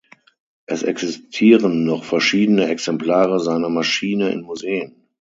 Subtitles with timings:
[0.65, 4.95] Es existieren noch verschiedene Exemplare seiner Maschine in Museen.